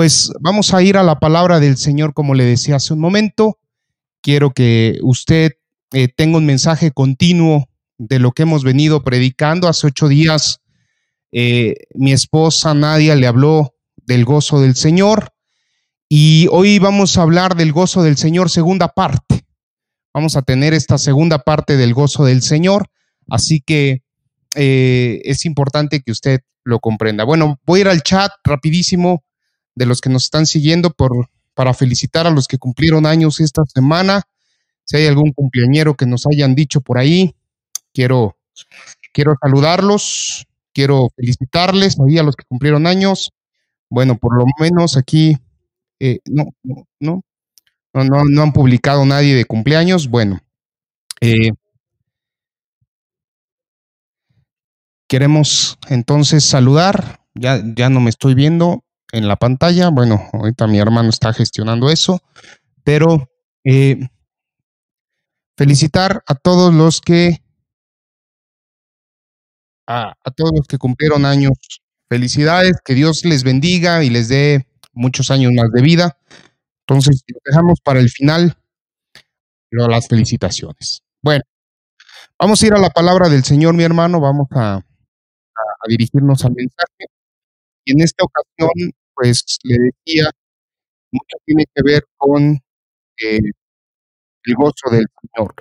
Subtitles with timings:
[0.00, 3.58] pues vamos a ir a la palabra del Señor, como le decía hace un momento.
[4.22, 5.58] Quiero que usted
[5.92, 7.68] eh, tenga un mensaje continuo
[7.98, 9.68] de lo que hemos venido predicando.
[9.68, 10.62] Hace ocho días
[11.32, 13.74] eh, mi esposa Nadia le habló
[14.06, 15.34] del gozo del Señor
[16.08, 19.44] y hoy vamos a hablar del gozo del Señor, segunda parte.
[20.14, 22.86] Vamos a tener esta segunda parte del gozo del Señor,
[23.28, 24.02] así que
[24.54, 27.24] eh, es importante que usted lo comprenda.
[27.24, 29.24] Bueno, voy a ir al chat rapidísimo
[29.80, 33.62] de los que nos están siguiendo por, para felicitar a los que cumplieron años esta
[33.64, 34.24] semana.
[34.84, 37.34] Si hay algún cumpleañero que nos hayan dicho por ahí,
[37.94, 38.36] quiero,
[39.14, 43.32] quiero saludarlos, quiero felicitarles ahí a los que cumplieron años.
[43.88, 45.38] Bueno, por lo menos aquí
[45.98, 47.22] eh, no, no, no,
[47.94, 50.08] no, no, han publicado nadie de cumpleaños.
[50.08, 50.40] Bueno,
[51.22, 51.52] eh,
[55.08, 57.20] queremos entonces saludar.
[57.34, 59.88] Ya, ya no me estoy viendo en la pantalla.
[59.90, 62.20] Bueno, ahorita mi hermano está gestionando eso,
[62.84, 63.28] pero
[63.64, 64.08] eh,
[65.56, 67.42] felicitar a todos los que
[69.86, 71.52] a, todos los que cumplieron años.
[72.08, 76.18] Felicidades, que Dios les bendiga y les dé muchos años más de vida.
[76.86, 78.56] Entonces, dejamos para el final
[79.70, 81.02] las felicitaciones.
[81.22, 81.42] Bueno,
[82.38, 86.52] vamos a ir a la palabra del Señor, mi hermano, vamos a, a dirigirnos al
[86.54, 87.06] mensaje.
[87.84, 90.30] Y en esta ocasión, pues le decía,
[91.12, 92.54] mucho tiene que ver con
[93.22, 93.40] eh,
[94.44, 95.54] el gozo del Señor.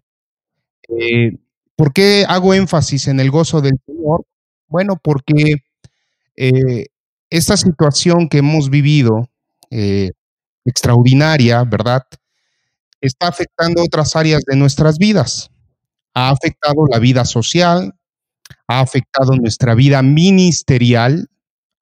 [0.87, 1.37] Eh,
[1.75, 4.23] ¿Por qué hago énfasis en el gozo del Señor?
[4.67, 5.57] Bueno, porque
[6.37, 6.85] eh,
[7.29, 9.29] esta situación que hemos vivido,
[10.65, 12.01] extraordinaria, ¿verdad?
[13.01, 15.51] Está afectando otras áreas de nuestras vidas.
[16.15, 17.93] Ha afectado la vida social,
[18.67, 21.29] ha afectado nuestra vida ministerial,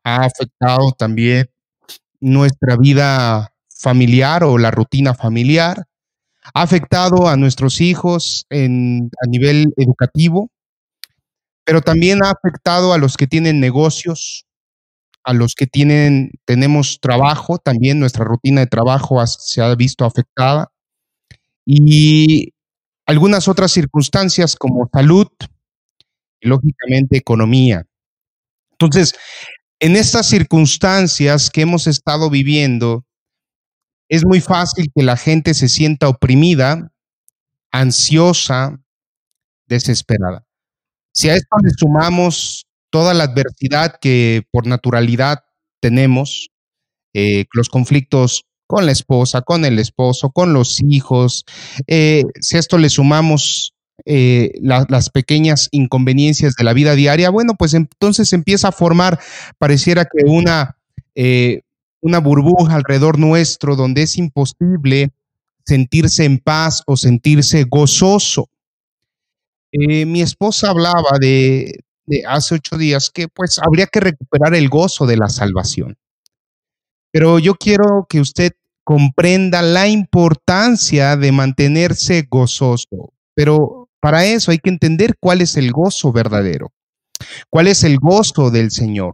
[0.03, 1.49] ha afectado también
[2.19, 5.85] nuestra vida familiar o la rutina familiar,
[6.53, 10.49] ha afectado a nuestros hijos en, a nivel educativo,
[11.63, 14.45] pero también ha afectado a los que tienen negocios,
[15.23, 20.71] a los que tienen, tenemos trabajo, también nuestra rutina de trabajo se ha visto afectada
[21.65, 22.53] y
[23.05, 25.27] algunas otras circunstancias como salud
[26.39, 27.85] y lógicamente economía.
[28.71, 29.15] Entonces,
[29.79, 33.05] en estas circunstancias que hemos estado viviendo,
[34.09, 36.91] es muy fácil que la gente se sienta oprimida,
[37.71, 38.79] ansiosa,
[39.67, 40.45] desesperada.
[41.13, 45.43] Si a esto le sumamos toda la adversidad que por naturalidad
[45.81, 46.49] tenemos,
[47.13, 51.43] eh, los conflictos con la esposa, con el esposo, con los hijos,
[51.87, 53.73] eh, si a esto le sumamos
[54.05, 59.19] eh, las pequeñas inconveniencias de la vida diaria, bueno, pues entonces empieza a formar,
[59.57, 60.77] pareciera que una,
[62.01, 65.11] una burbuja alrededor nuestro donde es imposible
[65.65, 68.49] sentirse en paz o sentirse gozoso.
[69.73, 75.05] mi esposa hablaba de, de hace ocho días que pues habría que recuperar el gozo
[75.05, 75.97] de la salvación.
[77.11, 78.53] Pero yo quiero que usted
[78.83, 83.13] comprenda la importancia de mantenerse gozoso.
[83.35, 86.71] Pero para eso hay que entender cuál es el gozo verdadero,
[87.49, 89.13] cuál es el gozo del Señor.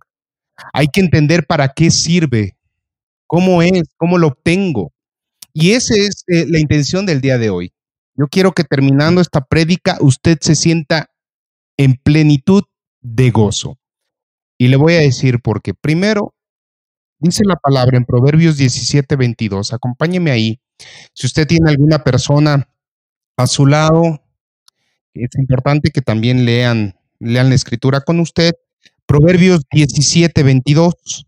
[0.74, 2.58] Hay que entender para qué sirve,
[3.28, 4.92] cómo es, cómo lo obtengo.
[5.54, 7.74] Y esa es eh, la intención del día de hoy.
[8.16, 11.10] Yo quiero que terminando esta prédica usted se sienta
[11.78, 12.64] en plenitud
[13.02, 13.78] de gozo.
[14.58, 16.34] Y le voy a decir porque primero
[17.20, 19.74] dice la palabra en Proverbios 17, 22.
[19.74, 20.60] Acompáñeme ahí.
[21.14, 22.70] Si usted tiene alguna persona
[23.38, 24.22] a su lado,
[25.13, 28.53] es importante que también lean, lean la escritura con usted.
[29.06, 31.28] Proverbios 17, 22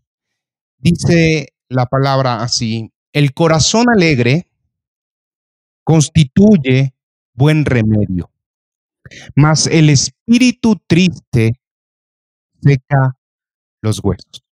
[0.78, 4.48] dice la palabra así, el corazón alegre
[5.84, 6.94] constituye
[7.34, 8.30] buen remedio,
[9.34, 11.52] mas el espíritu triste
[12.62, 13.16] seca
[13.82, 14.42] los huesos.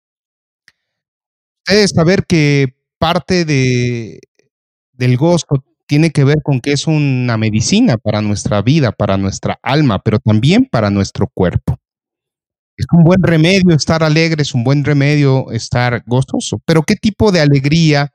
[1.67, 4.21] Ustedes saber que parte de,
[4.93, 9.59] del gozo tiene que ver con que es una medicina para nuestra vida, para nuestra
[9.63, 11.77] alma, pero también para nuestro cuerpo.
[12.77, 17.31] Es un buen remedio estar alegre, es un buen remedio estar gozoso, pero ¿qué tipo
[17.31, 18.11] de alegría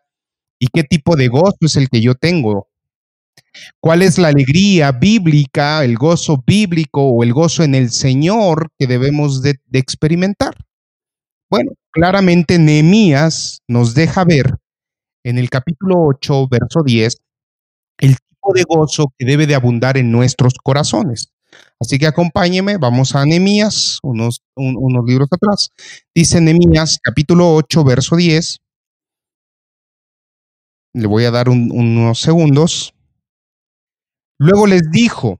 [0.59, 2.67] y qué tipo de gozo es el que yo tengo?
[3.79, 8.87] ¿Cuál es la alegría bíblica, el gozo bíblico o el gozo en el Señor que
[8.87, 10.55] debemos de, experimentar?
[11.49, 14.57] Bueno, claramente Nehemías nos deja ver
[15.23, 17.28] en el capítulo 8, verso 10, el
[18.53, 21.31] de gozo que debe de abundar en nuestros corazones.
[21.79, 25.69] Así que acompáñeme, vamos a Nehemías, unos, unos libros atrás.
[26.13, 28.59] Dice Nehemías, capítulo 8, verso 10,
[30.93, 32.93] Le voy a dar un- unos segundos.
[34.39, 35.39] Luego les dijo,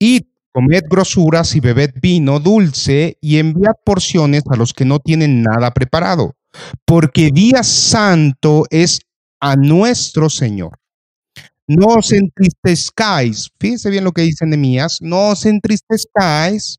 [0.00, 0.22] id,
[0.52, 5.72] comed grosuras y bebed vino dulce y enviad porciones a los que no tienen nada
[5.72, 6.36] preparado,
[6.86, 9.00] porque día santo es
[9.40, 10.78] a nuestro Señor.
[11.66, 16.76] No os entristezcáis, fíjense bien lo que dice Nehemías, no os entristezcáis,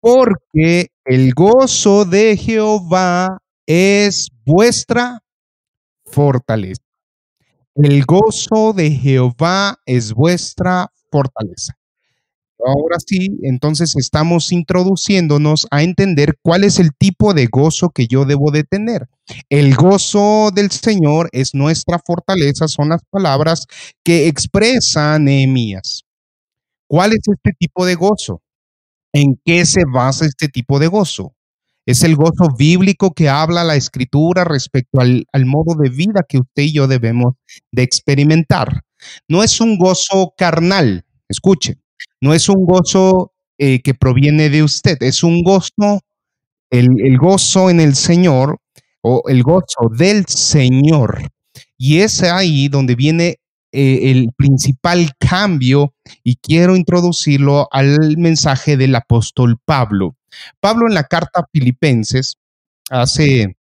[0.00, 5.18] porque el gozo de Jehová es vuestra
[6.06, 6.82] fortaleza.
[7.74, 11.74] El gozo de Jehová es vuestra fortaleza.
[12.66, 18.24] Ahora sí, entonces estamos introduciéndonos a entender cuál es el tipo de gozo que yo
[18.24, 19.08] debo de tener.
[19.48, 23.66] El gozo del Señor es nuestra fortaleza, son las palabras
[24.04, 26.02] que expresa Nehemías.
[26.88, 28.42] ¿Cuál es este tipo de gozo?
[29.12, 31.34] ¿En qué se basa este tipo de gozo?
[31.86, 36.38] Es el gozo bíblico que habla la escritura respecto al, al modo de vida que
[36.38, 37.34] usted y yo debemos
[37.72, 38.82] de experimentar.
[39.28, 41.79] No es un gozo carnal, escuche,
[42.20, 46.00] no es un gozo eh, que proviene de usted, es un gozo,
[46.70, 48.58] el, gozo en el Señor
[49.02, 51.30] o el gozo del Señor.
[51.76, 53.36] Y es ahí donde viene
[53.72, 60.16] eh, el principal cambio y quiero introducirlo al mensaje del apóstol Pablo.
[60.60, 62.36] Pablo en la carta a Filipenses,
[62.90, 63.56] hace,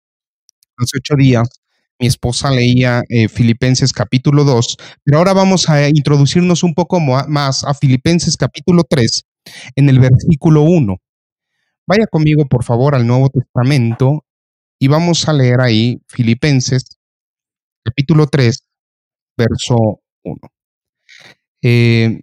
[0.77, 1.49] hace ocho días,
[1.99, 7.63] mi esposa leía eh, Filipenses capítulo 2, pero ahora vamos a introducirnos un poco más
[7.63, 9.25] a Filipenses capítulo 3
[9.75, 10.95] en el versículo 1.
[11.87, 14.25] Vaya conmigo, por favor, al Nuevo Testamento
[14.79, 16.97] y vamos a leer ahí Filipenses
[17.83, 18.63] capítulo 3,
[19.37, 20.37] verso 1.
[21.63, 22.21] Eh,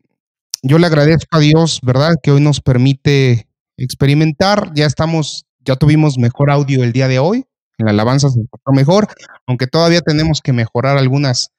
[0.62, 2.15] yo le agradezco a Dios, ¿verdad?
[2.23, 4.73] Que hoy nos permite experimentar.
[4.75, 7.44] Ya estamos, ya tuvimos mejor audio el día de hoy.
[7.79, 9.09] En la alabanza se encontró mejor,
[9.47, 11.50] aunque todavía tenemos que mejorar algunos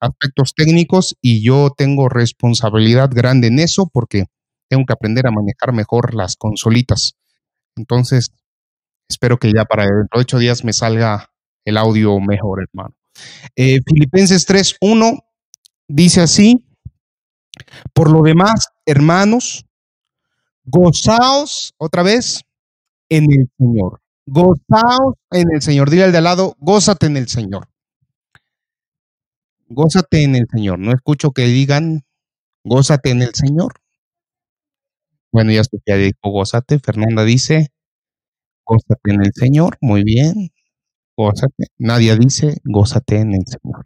[0.00, 4.26] aspectos técnicos y yo tengo responsabilidad grande en eso porque
[4.68, 7.14] tengo que aprender a manejar mejor las consolitas.
[7.76, 8.32] Entonces,
[9.08, 11.30] espero que ya para dentro de ocho días me salga
[11.64, 12.94] el audio mejor, hermano.
[13.56, 15.18] Eh, Filipenses 3.1
[15.88, 16.66] dice así,
[17.92, 19.66] por lo demás, hermanos,
[20.64, 22.42] gozaos otra vez
[23.08, 24.00] en el Señor.
[24.32, 25.90] Gozaos en el Señor.
[25.90, 27.66] Dile al de al lado, gózate en el Señor.
[29.68, 30.78] Gózate en el Señor.
[30.78, 32.02] No escucho que digan,
[32.62, 33.74] gózate en el Señor.
[35.32, 36.78] Bueno, ya Sofía dijo, gózate.
[36.78, 37.72] Fernanda dice,
[38.64, 39.76] gózate en el Señor.
[39.80, 40.50] Muy bien.
[41.16, 41.66] Gózate.
[41.78, 43.82] Nadia dice, gózate en el Señor.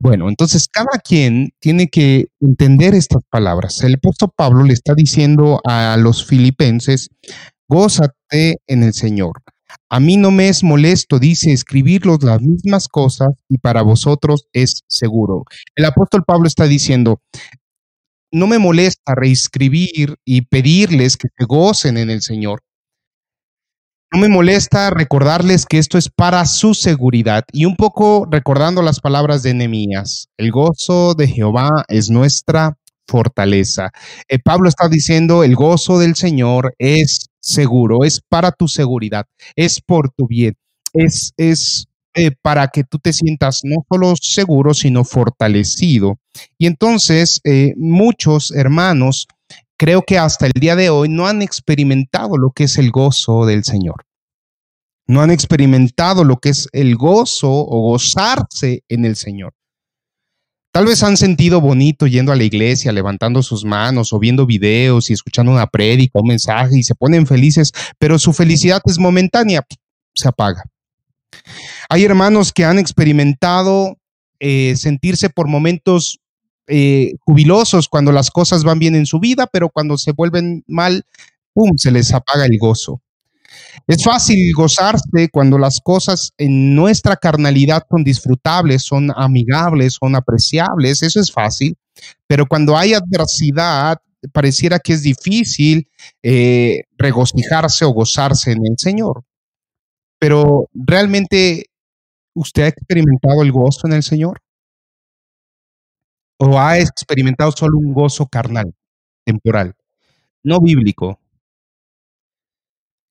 [0.00, 3.80] Bueno, entonces cada quien tiene que entender estas palabras.
[3.84, 7.08] El apóstol Pablo le está diciendo a los filipenses,
[7.68, 9.42] gózate en el Señor.
[9.88, 14.82] A mí no me es molesto, dice, escribirlos las mismas cosas y para vosotros es
[14.88, 15.44] seguro.
[15.74, 17.20] El apóstol Pablo está diciendo,
[18.32, 22.60] no me molesta reescribir y pedirles que se gocen en el Señor.
[24.12, 29.00] No me molesta recordarles que esto es para su seguridad y un poco recordando las
[29.00, 30.28] palabras de Nehemías.
[30.36, 33.90] El gozo de Jehová es nuestra fortaleza.
[34.28, 39.80] Eh, Pablo está diciendo, el gozo del Señor es seguro, es para tu seguridad, es
[39.80, 40.56] por tu bien,
[40.92, 46.18] es, es eh, para que tú te sientas no solo seguro, sino fortalecido.
[46.58, 49.28] Y entonces eh, muchos hermanos
[49.76, 53.46] creo que hasta el día de hoy no han experimentado lo que es el gozo
[53.46, 54.06] del Señor.
[55.06, 59.52] No han experimentado lo que es el gozo o gozarse en el Señor.
[60.76, 65.08] Tal vez han sentido bonito yendo a la iglesia, levantando sus manos o viendo videos
[65.08, 69.64] y escuchando una prédica, un mensaje y se ponen felices, pero su felicidad es momentánea,
[70.14, 70.64] se apaga.
[71.88, 73.96] Hay hermanos que han experimentado
[74.38, 76.20] eh, sentirse por momentos
[76.66, 81.04] eh, jubilosos cuando las cosas van bien en su vida, pero cuando se vuelven mal,
[81.54, 83.00] ¡pum!, se les apaga el gozo.
[83.86, 91.02] Es fácil gozarse cuando las cosas en nuestra carnalidad son disfrutables, son amigables, son apreciables,
[91.02, 91.76] eso es fácil,
[92.26, 93.98] pero cuando hay adversidad,
[94.32, 95.88] pareciera que es difícil
[96.22, 99.24] eh, regocijarse o gozarse en el Señor.
[100.18, 101.66] Pero realmente,
[102.34, 104.40] ¿usted ha experimentado el gozo en el Señor?
[106.38, 108.74] ¿O ha experimentado solo un gozo carnal,
[109.24, 109.74] temporal,
[110.42, 111.18] no bíblico?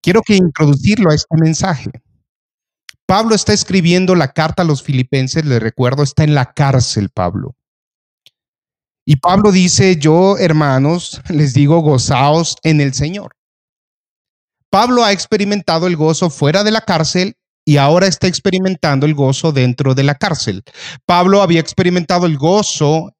[0.02, 1.90] Quiero que introducirlo a este mensaje.
[3.06, 7.56] Pablo está escribiendo la carta a los filipenses, le recuerdo, está en la cárcel Pablo.
[9.06, 13.32] Y Pablo dice, yo hermanos, les digo, gozaos en el Señor.
[14.70, 19.52] Pablo ha experimentado el gozo fuera de la cárcel y ahora está experimentando el gozo
[19.52, 20.62] dentro de la cárcel.
[21.06, 23.14] Pablo había experimentado el gozo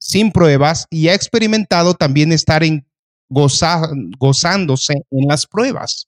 [0.00, 2.84] sin pruebas y ha experimentado también estar en
[3.30, 6.06] gozándose en las pruebas.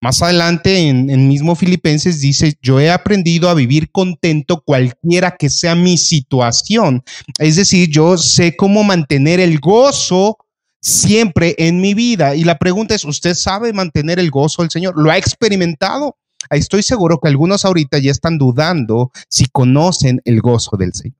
[0.00, 5.50] Más adelante en, en mismo Filipenses dice, yo he aprendido a vivir contento cualquiera que
[5.50, 7.02] sea mi situación.
[7.40, 10.38] Es decir, yo sé cómo mantener el gozo
[10.80, 12.36] siempre en mi vida.
[12.36, 14.94] Y la pregunta es, ¿usted sabe mantener el gozo del Señor?
[14.96, 16.16] ¿Lo ha experimentado?
[16.50, 21.16] Estoy seguro que algunos ahorita ya están dudando si conocen el gozo del Señor.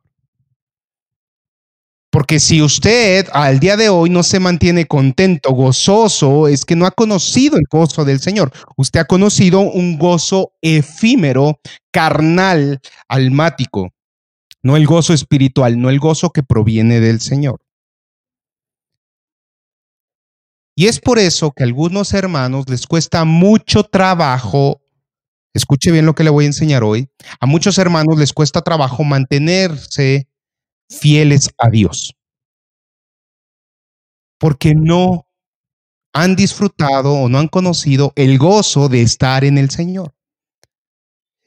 [2.11, 6.87] Porque si usted al día de hoy no se mantiene contento, gozoso, es que no
[6.87, 8.51] ha conocido el gozo del Señor.
[8.77, 11.61] Usted ha conocido un gozo efímero,
[11.93, 13.91] carnal, almático,
[14.63, 17.61] no el gozo espiritual, no el gozo que proviene del Señor.
[20.75, 24.81] Y es por eso que a algunos hermanos les cuesta mucho trabajo,
[25.53, 27.09] escuche bien lo que le voy a enseñar hoy,
[27.41, 30.29] a muchos hermanos les cuesta trabajo mantenerse
[30.89, 32.15] fieles a Dios.
[34.39, 35.27] Porque no
[36.15, 40.15] han disfrutado o no han conocido el gozo de estar en el Señor.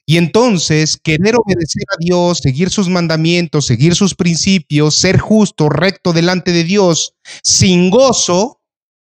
[0.06, 6.12] Y entonces querer obedecer a Dios, seguir sus mandamientos, seguir sus principios, ser justo, recto
[6.12, 8.60] delante de Dios, sin gozo,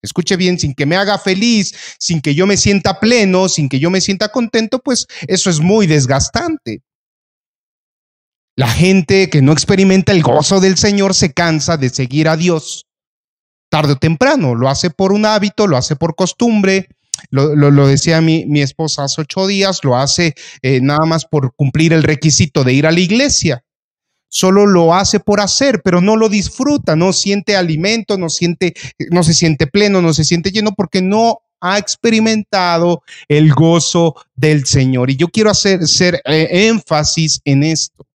[0.02, 3.80] escuche bien, sin que me haga feliz, sin que yo me sienta pleno, sin que
[3.80, 6.82] yo me sienta contento, pues eso es muy desgastante.
[8.58, 12.88] La gente que no experimenta el gozo del Señor se cansa de seguir a Dios
[13.70, 14.56] tarde o temprano.
[14.56, 16.90] Lo hace por un hábito, lo hace por costumbre.
[17.30, 20.34] Lo, decía mi, mi, esposa hace ocho días, lo hace
[20.64, 23.64] eh, nada más por cumplir el requisito de ir a la iglesia.
[24.28, 28.74] Solo lo hace por hacer, pero no lo disfruta, no siente alimento, no siente,
[29.12, 34.66] no se siente pleno, no se siente lleno porque no ha experimentado el gozo del
[34.66, 35.12] Señor.
[35.12, 38.08] Y yo quiero hacer, hacer eh, énfasis en esto.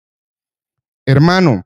[1.04, 1.64] Hermano,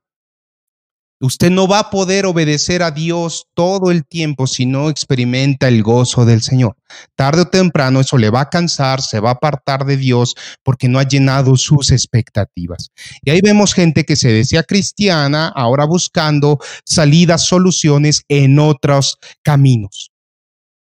[1.21, 5.83] usted no va a poder obedecer a Dios todo el tiempo si no experimenta el
[5.83, 6.77] gozo del Señor.
[7.15, 10.89] Tarde o temprano eso le va a cansar, se va a apartar de Dios porque
[10.89, 12.91] no ha llenado sus expectativas.
[13.23, 20.13] Y ahí vemos gente que se decía cristiana, ahora buscando salidas, soluciones en otros caminos.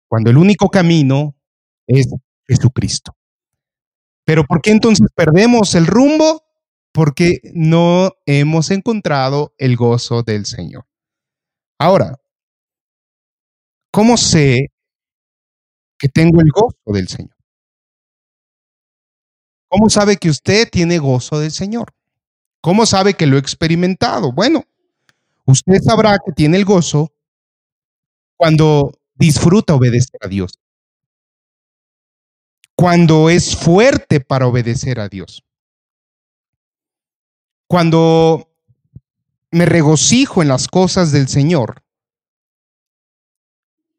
[0.07, 1.35] Cuando el único camino
[1.87, 2.07] es
[2.47, 3.15] Jesucristo.
[4.23, 6.44] Pero ¿por qué entonces perdemos el rumbo?
[6.95, 10.87] Porque no hemos encontrado el gozo del Señor.
[11.77, 12.21] Ahora,
[13.91, 14.71] ¿cómo sé
[15.99, 17.35] que tengo el gozo del Señor?
[19.67, 21.93] ¿Cómo sabe que usted tiene gozo del Señor?
[22.61, 24.31] ¿Cómo sabe que lo he experimentado?
[24.31, 24.63] Bueno,
[25.45, 27.11] usted sabrá que tiene el gozo
[28.37, 30.61] cuando disfruta obedecer a Dios,
[32.73, 35.44] cuando es fuerte para obedecer a Dios
[37.67, 38.49] cuando
[39.51, 41.83] me regocijo en las cosas del Señor.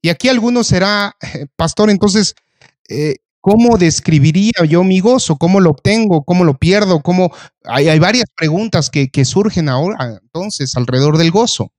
[0.02, 2.34] Y aquí algunos será, eh, pastor, entonces,
[2.88, 5.36] eh, ¿cómo describiría yo mi gozo?
[5.36, 6.24] ¿Cómo lo obtengo?
[6.24, 7.00] ¿Cómo lo pierdo?
[7.00, 7.32] ¿Cómo?
[7.64, 11.72] Hay, hay varias preguntas que, que surgen ahora, entonces, alrededor del gozo.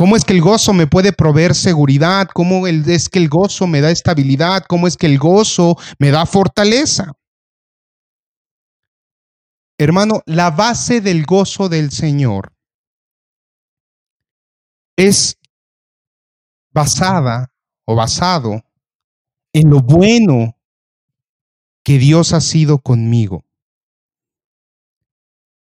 [0.00, 2.26] ¿Cómo es que el gozo me puede proveer seguridad?
[2.32, 4.64] ¿Cómo es que el gozo me da estabilidad?
[4.66, 7.12] ¿Cómo es que el gozo me da fortaleza?
[9.80, 12.52] Hermano, la base del gozo del Señor
[14.94, 15.38] es
[16.70, 17.50] basada
[17.86, 18.62] o basado
[19.54, 20.54] en lo bueno
[21.82, 23.46] que Dios ha sido conmigo.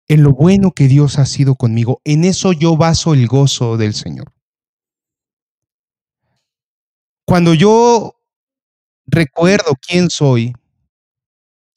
[0.06, 2.00] En lo bueno que Dios ha sido conmigo.
[2.04, 4.32] En eso yo baso el gozo del Señor.
[7.26, 8.14] Cuando yo
[9.04, 10.52] recuerdo quién soy,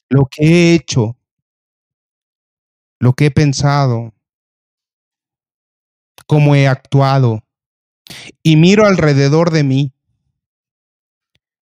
[0.08, 1.16] lo que he hecho,
[3.00, 4.12] lo que he pensado,
[6.26, 7.42] cómo he actuado,
[8.42, 9.92] y miro alrededor de mí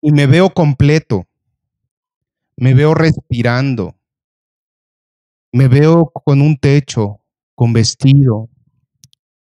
[0.00, 1.26] y me veo completo,
[2.56, 3.96] me veo respirando,
[5.52, 7.20] me veo con un techo,
[7.54, 8.48] con vestido,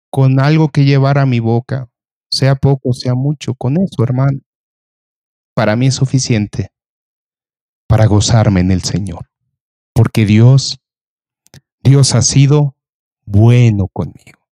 [0.09, 1.89] con algo que llevar a mi boca,
[2.31, 4.39] sea poco, sea mucho, con eso, hermano.
[5.53, 6.69] Para mí es suficiente
[7.87, 9.29] para gozarme en el Señor,
[9.93, 10.79] porque Dios
[11.87, 12.75] Dios ha sido
[13.25, 14.45] bueno conmigo.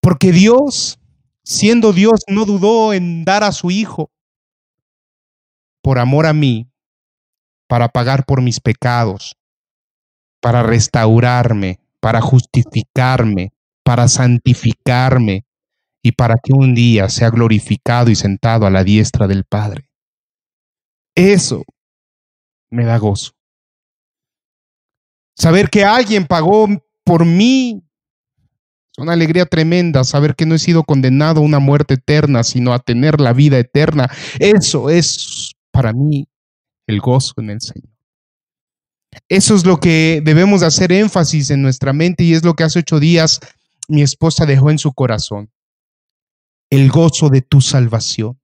[0.00, 1.00] Porque Dios,
[1.42, 4.12] siendo Dios, no dudó en dar a su Hijo
[5.82, 6.70] por amor a mí,
[7.66, 9.36] para pagar por mis pecados,
[10.40, 15.44] para restaurarme, para justificarme, para santificarme
[16.02, 19.88] y para que un día sea glorificado y sentado a la diestra del Padre.
[21.16, 21.64] Eso
[22.70, 23.32] me da gozo.
[25.40, 26.68] Saber que alguien pagó
[27.02, 27.82] por mí
[28.92, 32.74] es una alegría tremenda saber que no he sido condenado a una muerte eterna, sino
[32.74, 34.10] a tener la vida eterna.
[34.38, 36.28] Eso es para mí
[36.86, 37.88] el gozo en el Señor.
[39.30, 42.80] Eso es lo que debemos hacer énfasis en nuestra mente y es lo que hace
[42.80, 43.40] ocho días
[43.88, 45.50] mi esposa dejó en su corazón.
[46.68, 48.38] El gozo de tu salvación.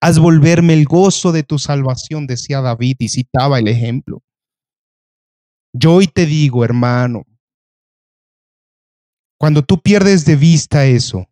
[0.00, 4.22] Haz volverme el gozo de tu salvación, decía David y citaba el ejemplo.
[5.72, 7.24] Yo hoy te digo, hermano,
[9.38, 11.26] cuando tú pierdes de vista eso,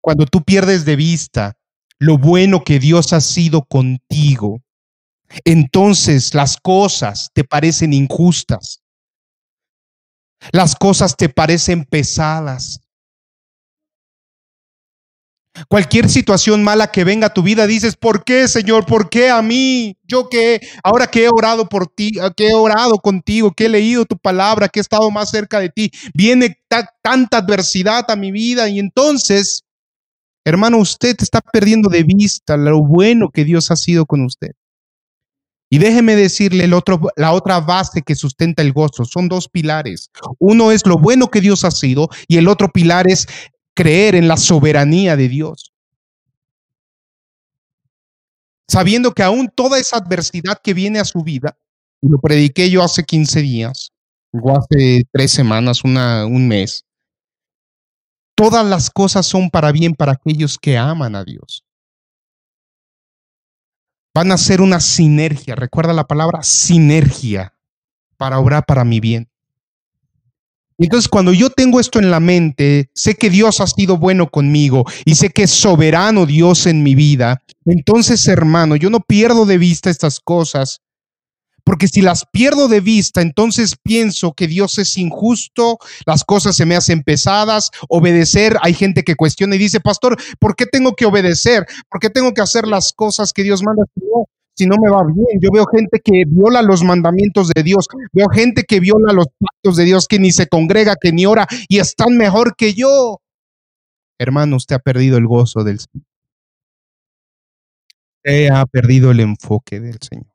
[0.00, 1.58] cuando tú pierdes de vista
[1.98, 4.62] lo bueno que Dios ha sido contigo,
[5.44, 8.82] entonces las cosas te parecen injustas.
[10.52, 12.80] Las cosas te parecen pesadas.
[15.68, 18.86] Cualquier situación mala que venga a tu vida, dices, ¿por qué, Señor?
[18.86, 19.96] ¿Por qué a mí?
[20.02, 24.04] Yo que ahora que he orado por ti, que he orado contigo, que he leído
[24.04, 26.58] tu palabra, que he estado más cerca de ti, viene
[27.02, 29.62] tanta adversidad a mi vida y entonces,
[30.44, 34.52] hermano, usted está perdiendo de vista lo bueno que Dios ha sido con usted.
[35.70, 39.04] Y déjeme decirle el otro, la otra base que sustenta el gozo.
[39.04, 40.10] Son dos pilares.
[40.38, 43.26] Uno es lo bueno que Dios ha sido y el otro pilar es
[43.74, 45.72] creer en la soberanía de Dios.
[48.68, 51.58] Sabiendo que aún toda esa adversidad que viene a su vida,
[52.00, 53.92] lo prediqué yo hace 15 días,
[54.32, 56.84] o hace tres semanas, una, un mes,
[58.34, 61.64] todas las cosas son para bien para aquellos que aman a Dios.
[64.14, 67.54] Van a ser una sinergia, recuerda la palabra sinergia,
[68.16, 69.28] para obrar para mi bien.
[70.78, 74.84] Entonces, cuando yo tengo esto en la mente, sé que Dios ha sido bueno conmigo
[75.04, 77.42] y sé que es soberano Dios en mi vida.
[77.64, 80.80] Entonces, hermano, yo no pierdo de vista estas cosas,
[81.64, 86.66] porque si las pierdo de vista, entonces pienso que Dios es injusto, las cosas se
[86.66, 88.56] me hacen pesadas, obedecer.
[88.60, 91.66] Hay gente que cuestiona y dice, pastor, ¿por qué tengo que obedecer?
[91.88, 93.84] ¿Por qué tengo que hacer las cosas que Dios manda?
[94.54, 95.40] Si no me va bien.
[95.40, 99.76] Yo veo gente que viola los mandamientos de Dios, veo gente que viola los pactos
[99.76, 103.20] de Dios, que ni se congrega, que ni ora y están mejor que yo.
[104.18, 106.06] Hermano, usted ha perdido el gozo del Señor.
[108.24, 110.26] Usted ha perdido el enfoque del Señor.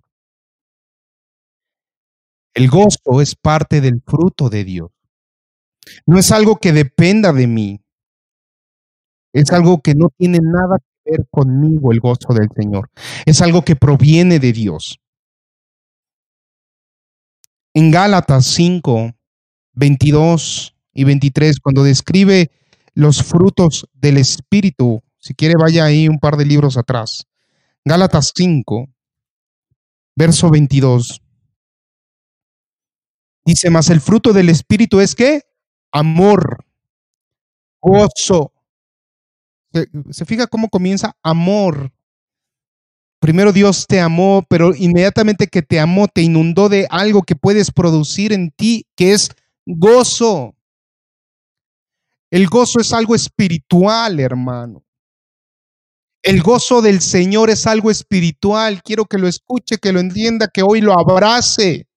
[2.54, 4.92] El gozo es parte del fruto de Dios.
[6.06, 7.82] No es algo que dependa de mí.
[9.34, 10.78] Es algo que no tiene nada
[11.32, 12.90] conmigo el gozo del Señor.
[13.26, 15.00] Es algo que proviene de Dios.
[17.74, 19.12] En Gálatas 5,
[19.74, 22.52] 22 y 23, cuando describe
[22.94, 27.28] los frutos del Espíritu, si quiere vaya ahí un par de libros atrás.
[27.86, 28.88] Gálatas 5,
[30.16, 31.22] verso 22.
[33.46, 35.44] Dice, más el fruto del Espíritu es que
[35.92, 36.66] amor,
[37.82, 38.54] gozo,
[40.12, 41.92] se, fija cómo comienza amor.
[43.20, 47.72] Primero Dios te amó, pero inmediatamente que te amó, te inundó de algo que puedes
[47.72, 49.30] producir en ti, que es
[49.66, 50.56] gozo.
[52.32, 54.86] El gozo es algo espiritual, hermano.
[56.22, 58.82] El gozo del Señor es algo espiritual.
[58.84, 61.89] Quiero que lo escuche, que lo entienda, que hoy lo abrace.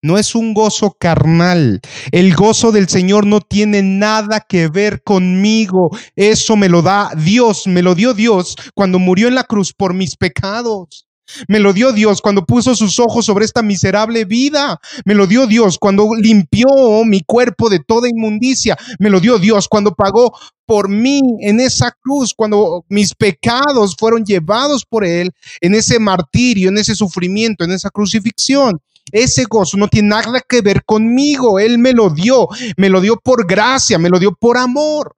[0.00, 1.80] No es un gozo carnal.
[2.12, 5.90] El gozo del Señor no tiene nada que ver conmigo.
[6.14, 9.94] Eso me lo da Dios, me lo dio Dios cuando murió en la cruz por
[9.94, 11.08] mis pecados.
[11.48, 14.80] Me lo dio Dios cuando puso sus ojos sobre esta miserable vida.
[15.04, 16.68] Me lo dio Dios cuando limpió
[17.04, 18.78] mi cuerpo de toda inmundicia.
[19.00, 20.32] Me lo dio Dios cuando pagó
[20.64, 26.68] por mí en esa cruz, cuando mis pecados fueron llevados por Él en ese martirio,
[26.68, 28.80] en ese sufrimiento, en esa crucifixión.
[29.12, 31.58] Ese gozo no tiene nada que ver conmigo.
[31.58, 32.48] Él me lo dio.
[32.76, 35.16] Me lo dio por gracia, me lo dio por amor.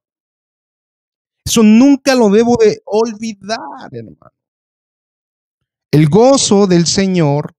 [1.45, 4.31] Eso nunca lo debo de olvidar, hermano.
[5.91, 7.53] El gozo del Señor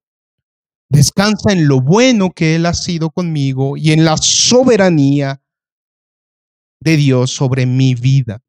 [0.88, 5.42] descansa en lo bueno que Él ha sido conmigo y en la soberanía
[6.80, 8.42] de Dios sobre mi vida.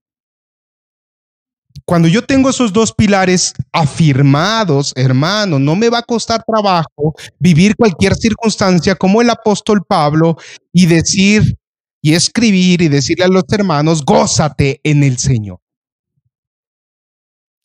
[1.85, 7.75] Cuando yo tengo esos dos pilares afirmados, hermano, no me va a costar trabajo vivir
[7.75, 10.37] cualquier circunstancia como el apóstol Pablo
[10.71, 11.57] y decir
[12.01, 15.59] y escribir y decirle a los hermanos, gózate en el Señor.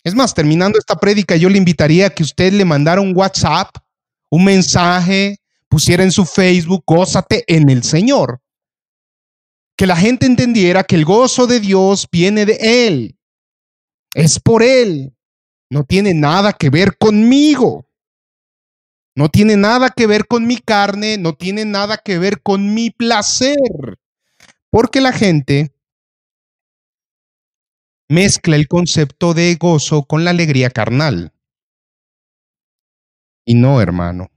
[0.04, 3.76] Es más, terminando esta prédica, yo le invitaría a que usted le mandara un WhatsApp,
[4.30, 8.40] un mensaje, pusiera en su Facebook, gózate en el Señor.
[9.76, 13.17] Que la gente entendiera que el gozo de Dios viene de Él
[14.18, 15.14] es por Él.
[15.70, 17.86] No tiene nada que ver conmigo.
[19.14, 22.90] No tiene nada que ver con mi carne, no tiene nada que ver con mi
[22.90, 23.56] placer.
[24.70, 25.72] Porque la gente
[28.08, 31.32] mezcla el concepto de gozo con la alegría carnal.
[33.44, 34.30] Y no, hermano.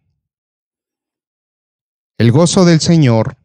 [2.19, 3.35] El gozo del Señor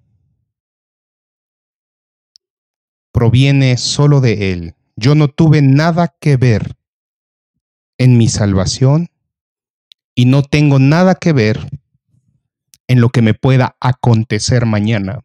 [3.11, 4.75] proviene solo de Él.
[4.97, 6.77] Yo no tuve nada que ver
[7.99, 9.09] en mi salvación
[10.15, 11.69] y no tengo nada que ver
[12.89, 15.21] en lo que me pueda acontecer mañana.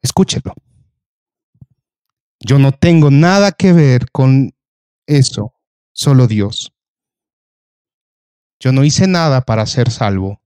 [0.00, 0.54] Escúchelo.
[2.40, 4.54] Yo no tengo nada que ver con
[5.06, 5.54] eso,
[5.92, 6.72] solo Dios.
[8.58, 10.40] Yo no hice nada para ser salvo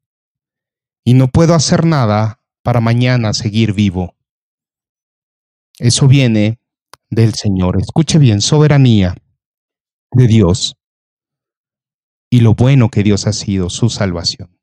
[1.04, 4.15] y no puedo hacer nada para mañana seguir vivo.
[5.78, 6.58] Eso viene
[7.10, 7.78] del Señor.
[7.80, 9.14] Escuche bien, soberanía
[10.12, 10.76] de Dios
[12.30, 14.56] y lo bueno que Dios ha sido, su salvación.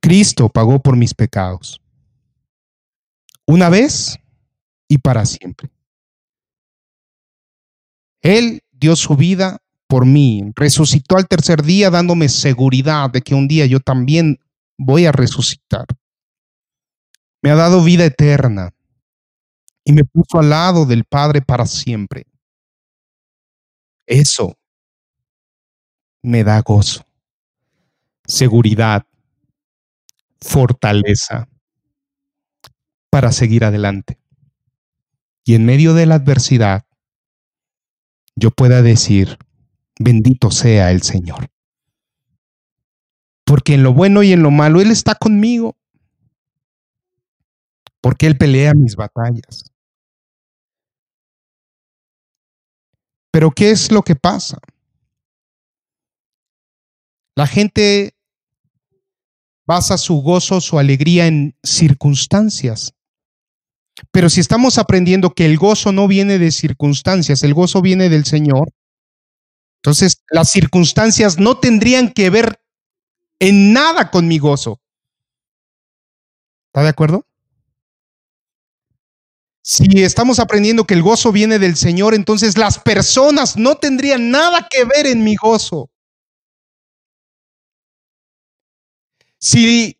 [0.00, 1.80] Cristo pagó por mis pecados,
[3.46, 4.18] una vez
[4.88, 5.70] y para siempre.
[8.20, 13.48] Él dio su vida por mí, resucitó al tercer día dándome seguridad de que un
[13.48, 14.38] día yo también
[14.76, 15.86] voy a resucitar.
[17.44, 18.72] Me ha dado vida eterna
[19.84, 22.24] y me puso al lado del Padre para siempre.
[24.06, 24.56] Eso
[26.22, 27.04] me da gozo,
[28.26, 29.06] seguridad,
[30.40, 31.46] fortaleza
[33.10, 34.18] para seguir adelante.
[35.44, 36.86] Y en medio de la adversidad,
[38.36, 39.36] yo pueda decir,
[40.00, 41.50] bendito sea el Señor.
[43.44, 45.76] Porque en lo bueno y en lo malo Él está conmigo.
[48.04, 49.72] Porque Él pelea mis batallas.
[53.30, 54.58] Pero ¿qué es lo que pasa?
[57.34, 58.14] La gente
[59.66, 62.92] basa su gozo, su alegría en circunstancias.
[64.10, 68.26] Pero si estamos aprendiendo que el gozo no viene de circunstancias, el gozo viene del
[68.26, 68.70] Señor,
[69.76, 72.60] entonces las circunstancias no tendrían que ver
[73.38, 74.78] en nada con mi gozo.
[76.66, 77.24] ¿Está de acuerdo?
[79.66, 84.68] Si estamos aprendiendo que el gozo viene del Señor, entonces las personas no tendrían nada
[84.70, 85.88] que ver en mi gozo.
[89.40, 89.96] Si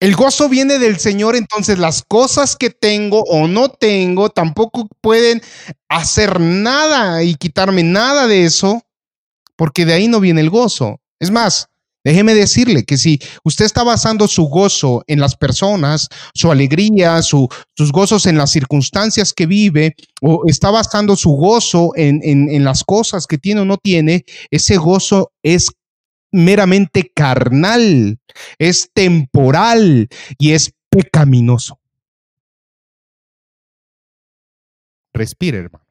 [0.00, 5.40] el gozo viene del Señor, entonces las cosas que tengo o no tengo tampoco pueden
[5.88, 8.82] hacer nada y quitarme nada de eso,
[9.54, 11.00] porque de ahí no viene el gozo.
[11.20, 11.68] Es más,
[12.04, 17.48] déjeme decirle que si usted está basando su gozo en las personas, su alegría, sus
[17.92, 23.26] gozos en las circunstancias que vive, o está basando su gozo en, en las cosas
[23.26, 25.70] que tiene o no tiene, ese gozo es
[26.30, 28.18] meramente carnal,
[28.58, 31.78] es temporal y es pecaminoso.
[35.14, 35.86] Respire, hermano.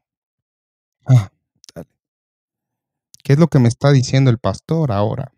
[1.06, 1.30] Ah,
[3.24, 5.33] ¿Qué es lo que me está diciendo el pastor ahora?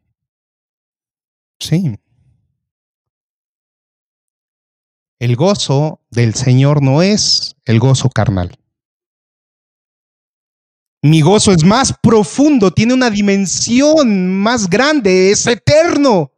[1.59, 1.95] Sí.
[5.19, 8.57] El gozo del Señor no es el gozo carnal.
[11.01, 16.31] Mi gozo es más profundo, tiene una dimensión más grande, es eterno.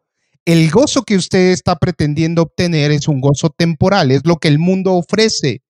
[0.46, 4.60] El gozo que usted está pretendiendo obtener es un gozo temporal, es lo que el
[4.60, 5.62] mundo ofrece.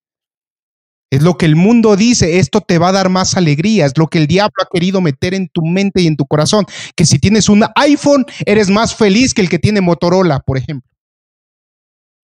[1.09, 4.07] Es lo que el mundo dice, esto te va a dar más alegría, es lo
[4.07, 6.65] que el diablo ha querido meter en tu mente y en tu corazón,
[6.95, 10.91] que si tienes un iPhone eres más feliz que el que tiene Motorola, por ejemplo.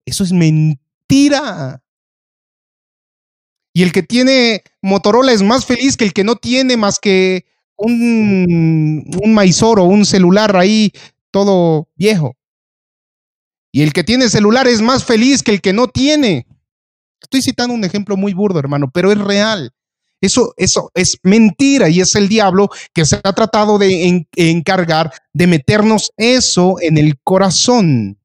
[0.05, 1.81] Eso es mentira.
[3.73, 7.45] Y el que tiene Motorola es más feliz que el que no tiene más que
[7.77, 10.91] un, un maizoro, un celular ahí
[11.31, 12.35] todo viejo.
[13.73, 16.47] Y el que tiene celular es más feliz que el que no tiene.
[17.25, 19.73] Estoy citando un ejemplo muy burdo, hermano, pero es real.
[20.21, 25.47] Eso, eso es mentira y es el diablo que se ha tratado de encargar de
[25.47, 28.19] meternos eso en el corazón.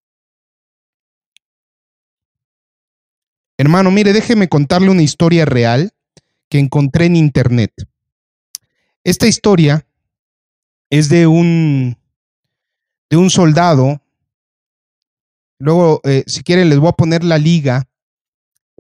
[3.57, 5.93] Hermano, mire, déjeme contarle una historia real
[6.51, 7.73] que encontré en internet.
[9.03, 9.87] Esta historia
[10.91, 11.97] es de un,
[13.09, 14.03] de un soldado.
[15.59, 17.90] Luego, eh, si quieren, les voy a poner la liga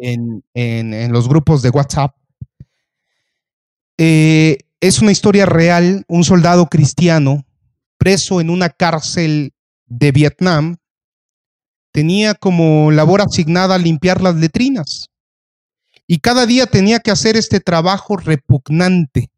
[0.00, 2.14] en, los grupos de WhatsApp.
[3.98, 7.44] Eh, es una historia real, un soldado cristiano
[7.98, 9.52] preso en una cárcel
[9.86, 10.76] de Vietnam
[11.92, 15.06] tenía como labor asignada limpiar las letrinas.
[16.06, 19.30] y cada día tenía que hacer este trabajo repugnante,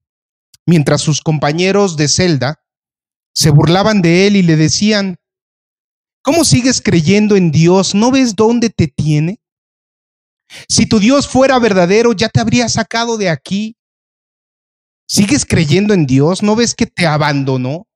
[0.64, 2.64] mientras sus compañeros de celda
[3.35, 5.18] se burlaban de él y le decían,
[6.22, 7.94] ¿cómo sigues creyendo en Dios?
[7.94, 9.41] ¿No ves dónde te tiene?
[10.69, 13.77] Si tu Dios fuera verdadero, ya te habría sacado de aquí.
[15.07, 16.43] ¿Sigues creyendo en Dios?
[16.43, 17.87] ¿No ves que te abandonó?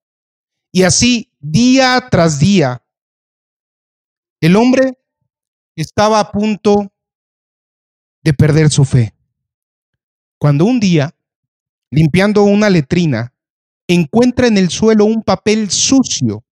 [0.73, 2.85] Y así, día tras día,
[4.41, 4.99] el hombre
[5.75, 6.93] estaba a punto
[8.23, 9.15] de perder su fe.
[10.39, 11.15] Cuando un día,
[11.91, 13.33] limpiando una letrina,
[13.89, 16.45] encuentra en el suelo un papel sucio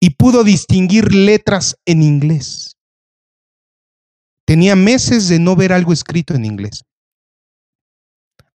[0.00, 2.75] y pudo distinguir letras en inglés.
[4.46, 6.84] Tenía meses de no ver algo escrito en inglés.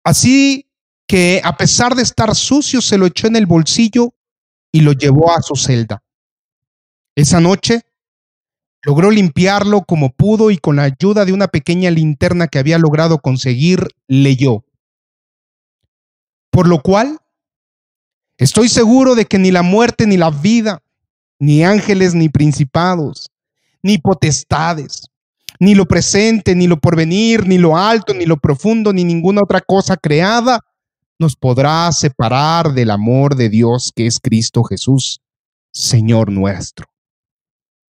[0.03, 0.67] Así
[1.05, 4.13] que a pesar de estar sucio, se lo echó en el bolsillo
[4.71, 6.01] y lo llevó a su celda.
[7.13, 7.81] Esa noche
[8.83, 13.19] logró limpiarlo como pudo y con la ayuda de una pequeña linterna que había logrado
[13.19, 14.63] conseguir, leyó.
[16.49, 17.19] Por lo cual,
[18.37, 20.81] estoy seguro de que ni la muerte ni la vida,
[21.37, 23.29] ni ángeles ni principados,
[23.83, 25.10] ni potestades,
[25.61, 29.61] ni lo presente, ni lo porvenir, ni lo alto, ni lo profundo, ni ninguna otra
[29.61, 30.59] cosa creada
[31.19, 35.21] nos podrá separar del amor de Dios que es Cristo Jesús,
[35.71, 36.87] Señor nuestro.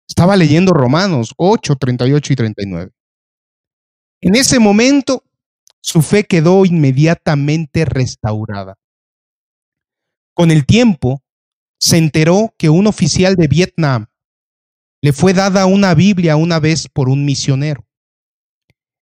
[0.09, 2.91] Estaba leyendo Romanos 8, 38 y 39.
[4.23, 5.23] En ese momento,
[5.81, 8.75] su fe quedó inmediatamente restaurada.
[10.35, 11.23] Con el tiempo,
[11.79, 14.10] se enteró que un oficial de Vietnam
[15.03, 17.87] le fue dada una Biblia una vez por un misionero.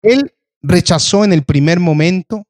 [0.02, 2.46] Él rechazó en el primer momento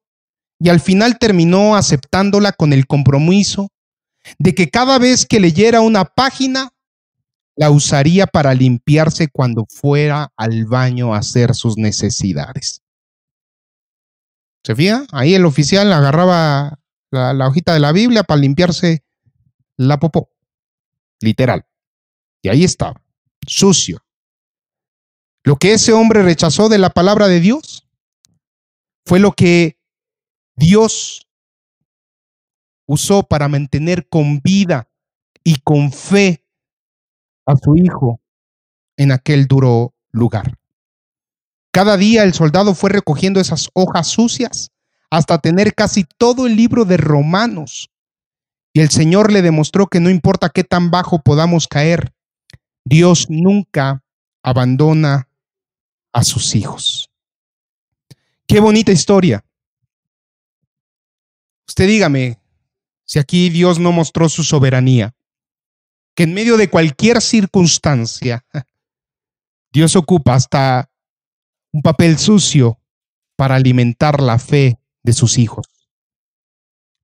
[0.59, 3.69] y al final terminó aceptándola con el compromiso
[4.37, 6.69] de que cada vez que leyera una página,
[7.55, 12.81] la usaría para limpiarse cuando fuera al baño a hacer sus necesidades.
[14.63, 15.05] ¿Se fija?
[15.11, 19.03] Ahí el oficial agarraba la, la hojita de la Biblia para limpiarse
[19.77, 20.29] la popó,
[21.19, 21.65] literal.
[22.43, 23.01] Y ahí estaba,
[23.47, 24.03] sucio.
[25.43, 27.87] Lo que ese hombre rechazó de la palabra de Dios
[29.05, 29.77] fue lo que
[30.55, 31.27] Dios
[32.85, 34.89] usó para mantener con vida
[35.43, 36.45] y con fe
[37.45, 38.21] a su hijo
[38.97, 40.57] en aquel duro lugar.
[41.71, 44.71] Cada día el soldado fue recogiendo esas hojas sucias
[45.09, 47.89] hasta tener casi todo el libro de Romanos.
[48.73, 52.13] Y el Señor le demostró que no importa qué tan bajo podamos caer,
[52.83, 54.03] Dios nunca
[54.43, 55.27] abandona
[56.13, 57.09] a sus hijos.
[58.47, 59.45] Qué bonita historia.
[61.67, 62.39] Usted dígame
[63.05, 65.13] si aquí Dios no mostró su soberanía,
[66.15, 68.45] que en medio de cualquier circunstancia,
[69.71, 70.89] Dios ocupa hasta
[71.71, 72.79] un papel sucio
[73.37, 75.65] para alimentar la fe de sus hijos.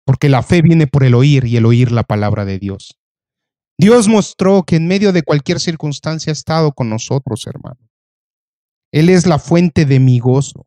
[0.04, 2.98] Porque la fe viene por el oír y el oír la palabra de Dios.
[3.78, 7.80] Dios mostró que en medio de cualquier circunstancia ha estado con nosotros, hermano.
[8.92, 10.66] Él es la fuente de mi gozo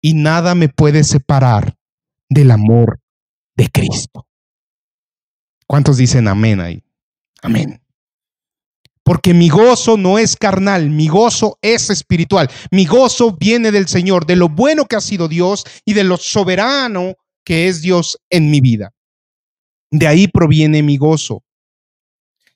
[0.00, 1.76] y nada me puede separar
[2.28, 3.00] del amor
[3.56, 4.26] de Cristo.
[5.66, 6.84] ¿Cuántos dicen amén ahí?
[7.42, 7.82] Amén.
[9.02, 12.50] Porque mi gozo no es carnal, mi gozo es espiritual.
[12.70, 16.16] Mi gozo viene del Señor, de lo bueno que ha sido Dios y de lo
[16.16, 18.92] soberano que es Dios en mi vida.
[19.90, 21.44] De ahí proviene mi gozo.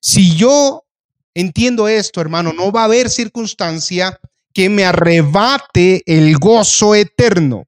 [0.00, 0.84] Si yo
[1.34, 4.18] entiendo esto, hermano, no va a haber circunstancia
[4.52, 7.66] que me arrebate el gozo eterno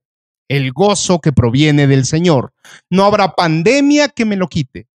[0.53, 2.53] el gozo que proviene del Señor.
[2.91, 4.87] No habrá pandemia que me lo quite.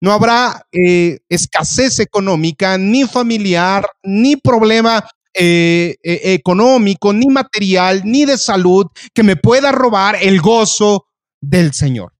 [0.00, 8.24] No habrá eh, escasez económica, ni familiar, ni problema eh, eh, económico, ni material, ni
[8.24, 11.06] de salud que me pueda robar el gozo
[11.40, 12.12] del Señor.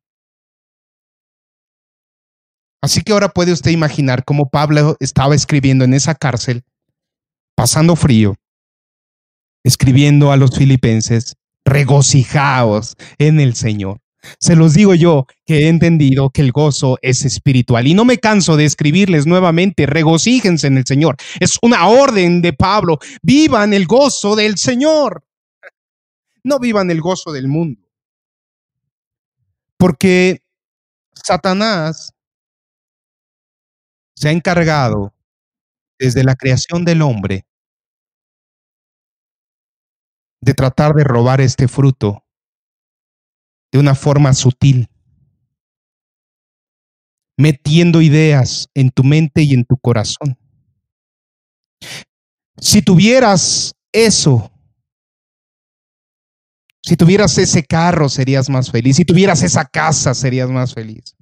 [2.82, 6.64] Así que ahora puede usted imaginar cómo Pablo estaba escribiendo en esa cárcel,
[7.54, 8.36] pasando frío,
[9.62, 14.00] escribiendo a los filipenses, regocijaos en el Señor.
[14.38, 18.18] Se los digo yo que he entendido que el gozo es espiritual y no me
[18.18, 21.16] canso de escribirles nuevamente, regocíjense en el Señor.
[21.38, 25.24] Es una orden de Pablo, vivan el gozo del Señor.
[26.42, 27.80] No vivan el gozo del mundo.
[29.76, 30.42] Porque
[31.14, 32.12] Satanás
[34.20, 35.14] se ha encargado
[35.98, 37.46] desde la creación del hombre
[40.42, 42.22] de tratar de robar este fruto
[43.72, 44.90] de una forma sutil,
[47.38, 50.36] metiendo ideas en tu mente y en tu corazón.
[52.60, 54.50] Si tuvieras eso
[56.82, 58.96] Si tuvieras ese carro, serías más feliz.
[58.96, 61.14] Si tuvieras esa casa, serías más feliz.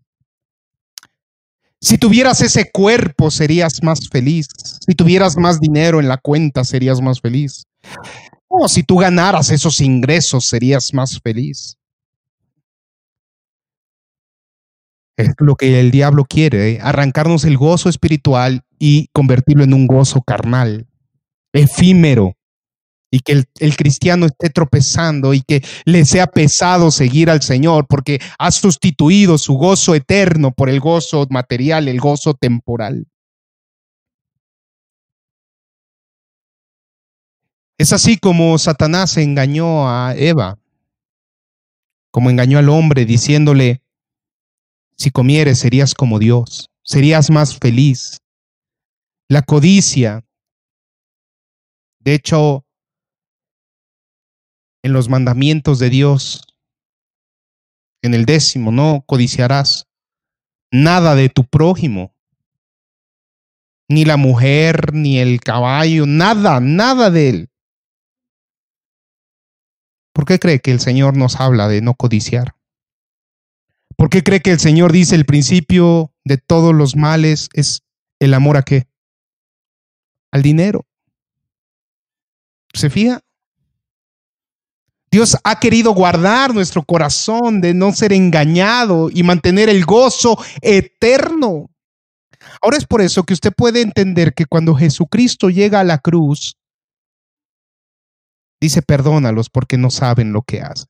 [1.80, 4.48] Si tuvieras ese cuerpo, serías más feliz.
[4.86, 7.64] Si tuvieras más dinero en la cuenta, serías más feliz.
[8.48, 11.76] O si tú ganaras esos ingresos, serías más feliz.
[15.16, 16.78] Es lo que el diablo quiere, ¿eh?
[16.80, 20.86] arrancarnos el gozo espiritual y convertirlo en un gozo carnal,
[21.52, 22.38] efímero,
[23.11, 28.21] y que el, cristiano esté tropezando y que le sea pesado seguir al Señor porque
[28.38, 33.07] ha sustituido su gozo eterno por el gozo material, el gozo temporal.
[37.79, 40.59] Es así como Satanás engañó a Eva,
[42.11, 43.83] como engañó al hombre diciéndole,
[44.97, 48.18] si comieres serías como Dios, serías más feliz.
[49.29, 50.25] La codicia.
[52.01, 52.64] De hecho,
[54.82, 56.42] en los mandamientos de Dios,
[58.02, 59.86] en el décimo, no codiciarás
[60.70, 62.14] nada de tu prójimo,
[63.88, 67.50] ni la mujer, ni el caballo, nada, nada de él.
[70.12, 72.54] ¿Por qué cree que el Señor nos habla de no codiciar?
[73.96, 77.82] ¿Por qué cree que el Señor dice el principio de todos los males es
[78.20, 78.86] el amor a qué?
[80.30, 80.86] Al dinero.
[82.74, 83.22] ¿Se fija?
[85.11, 91.71] Dios ha querido guardar nuestro corazón de no ser engañado y mantener el gozo eterno.
[92.62, 96.57] Ahora es por eso que usted puede entender que cuando Jesucristo llega a la cruz,
[98.61, 100.88] dice perdónalos porque no saben lo que hacen.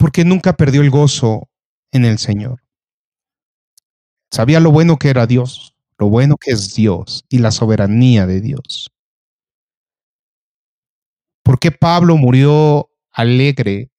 [0.00, 1.50] porque nunca perdió el gozo
[1.92, 2.62] en el Señor.
[4.32, 8.40] Sabía lo bueno que era Dios, lo bueno que es Dios y la soberanía de
[8.40, 8.90] Dios.
[11.42, 13.90] ¿Por qué Pablo murió alegre?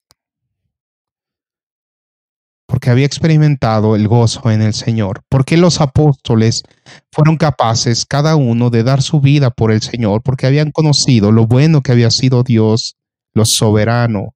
[2.67, 5.23] Porque había experimentado el gozo en el Señor.
[5.27, 6.63] ¿Por qué los apóstoles
[7.12, 10.21] fueron capaces cada uno de dar su vida por el Señor?
[10.23, 12.95] Porque habían conocido lo bueno que había sido Dios,
[13.34, 14.36] lo soberano,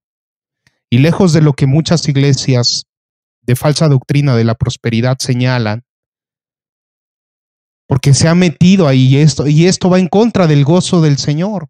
[0.90, 2.86] y lejos de lo que muchas iglesias
[3.42, 5.84] de falsa doctrina de la prosperidad señalan,
[7.88, 11.70] porque se ha metido ahí esto, y esto va en contra del gozo del Señor.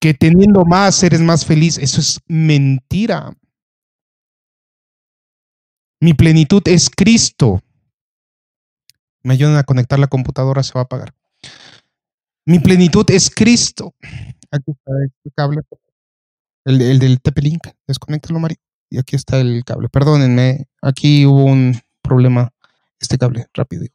[0.00, 3.36] Que teniendo más eres más feliz, eso es mentira.
[6.00, 7.60] Mi plenitud es Cristo.
[9.22, 11.12] Me ayudan a conectar la computadora, se va a apagar.
[12.46, 13.94] Mi plenitud es Cristo.
[14.50, 15.62] Aquí está este cable.
[16.64, 18.58] El, el del TP-Link, desconéctalo, Mario.
[18.90, 19.88] Y aquí está el cable.
[19.88, 22.50] Perdónenme, aquí hubo un problema.
[23.00, 23.86] Este cable, rápido.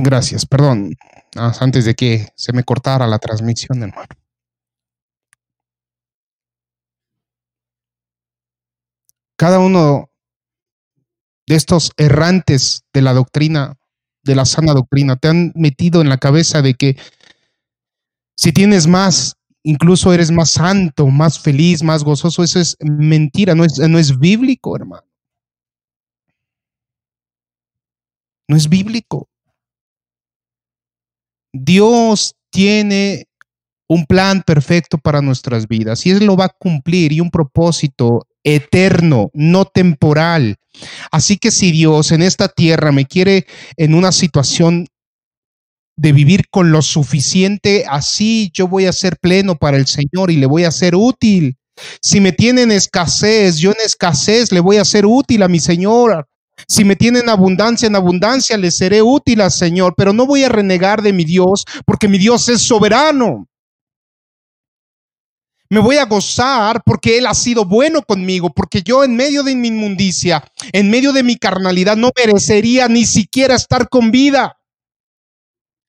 [0.00, 0.94] Gracias, perdón.
[1.36, 4.08] Ah, antes de que se me cortara la transmisión, hermano.
[9.36, 10.08] Cada uno
[11.48, 13.74] de estos errantes de la doctrina
[14.22, 15.16] de la sana doctrina.
[15.16, 16.96] Te han metido en la cabeza de que
[18.36, 19.34] si tienes más,
[19.64, 22.44] incluso eres más santo, más feliz, más gozoso.
[22.44, 25.02] Eso es mentira, no es, no es bíblico, hermano.
[28.48, 29.28] No es bíblico.
[31.52, 33.26] Dios tiene
[33.88, 38.26] un plan perfecto para nuestras vidas y Él lo va a cumplir y un propósito
[38.44, 40.56] eterno, no temporal.
[41.10, 44.86] Así que si Dios en esta tierra me quiere en una situación
[45.96, 50.36] de vivir con lo suficiente, así yo voy a ser pleno para el Señor y
[50.36, 51.56] le voy a ser útil.
[52.00, 56.28] Si me tienen escasez, yo en escasez le voy a ser útil a mi Señor.
[56.66, 60.48] Si me tienen abundancia, en abundancia le seré útil al Señor, pero no voy a
[60.48, 63.46] renegar de mi Dios porque mi Dios es soberano.
[65.70, 69.54] Me voy a gozar porque Él ha sido bueno conmigo, porque yo en medio de
[69.54, 70.42] mi inmundicia,
[70.72, 74.58] en medio de mi carnalidad, no merecería ni siquiera estar con vida.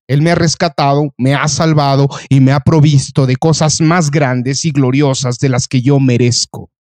[0.09, 4.65] Él me ha rescatado, me ha salvado y me ha provisto de cosas más grandes
[4.65, 6.71] y gloriosas de las que yo merezco.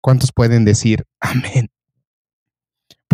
[0.00, 1.73] ¿Cuántos pueden decir amén?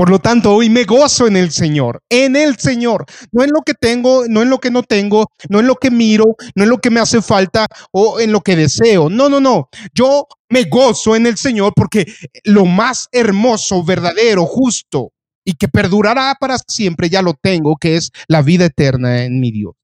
[0.01, 3.61] Por lo tanto, hoy me gozo en el Señor, en el Señor, no en lo
[3.61, 6.70] que tengo, no en lo que no tengo, no en lo que miro, no en
[6.70, 9.11] lo que me hace falta o en lo que deseo.
[9.11, 9.68] No, no, no.
[9.92, 12.11] Yo me gozo en el Señor porque
[12.44, 15.12] lo más hermoso, verdadero, justo
[15.44, 19.51] y que perdurará para siempre ya lo tengo, que es la vida eterna en mi
[19.51, 19.74] Dios.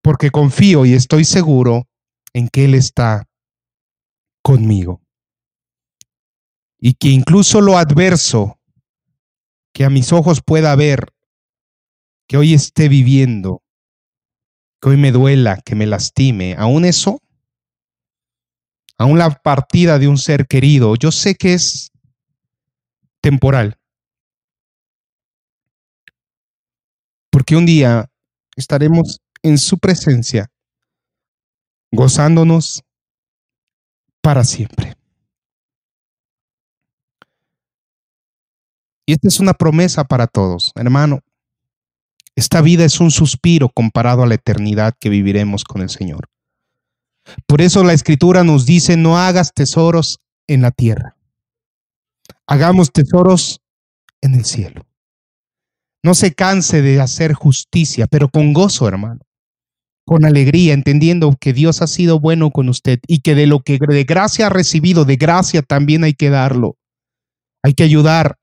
[0.00, 1.88] Porque confío y estoy seguro
[2.32, 3.28] en que Él está
[4.42, 5.02] conmigo.
[6.80, 8.58] Y que incluso lo adverso
[9.72, 11.12] que a mis ojos pueda ver,
[12.26, 13.62] que hoy esté viviendo,
[14.80, 17.20] que hoy me duela, que me lastime, aún eso,
[18.96, 21.90] aún la partida de un ser querido, yo sé que es
[23.20, 23.76] temporal.
[27.30, 28.10] Porque un día
[28.56, 30.50] estaremos en su presencia,
[31.92, 32.82] gozándonos
[34.22, 34.99] para siempre.
[39.10, 41.18] Y esta es una promesa para todos, hermano.
[42.36, 46.28] Esta vida es un suspiro comparado a la eternidad que viviremos con el Señor.
[47.48, 51.16] Por eso la escritura nos dice, no hagas tesoros en la tierra.
[52.46, 53.60] Hagamos tesoros
[54.20, 54.86] en el cielo.
[56.04, 59.22] No se canse de hacer justicia, pero con gozo, hermano.
[60.06, 63.80] Con alegría, entendiendo que Dios ha sido bueno con usted y que de lo que
[63.80, 66.76] de gracia ha recibido, de gracia también hay que darlo.
[67.64, 68.39] Hay que ayudar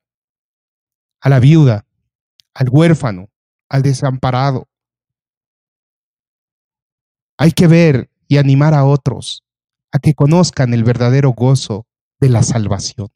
[1.28, 1.86] a la viuda,
[2.54, 3.30] al huérfano,
[3.68, 4.70] al desamparado.
[7.38, 9.44] Hay que ver y animar a otros
[9.92, 11.86] a que conozcan el verdadero gozo
[12.22, 13.10] de la salvación,